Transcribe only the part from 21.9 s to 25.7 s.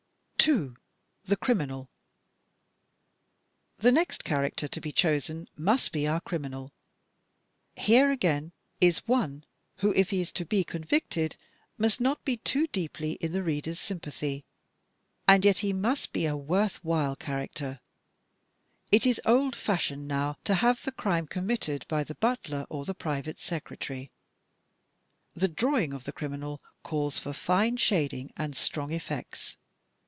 the butler or the private secretary. The